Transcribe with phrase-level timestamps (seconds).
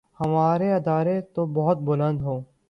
[0.19, 2.41] ہمارے ارادے تو بہت بلند ہوں۔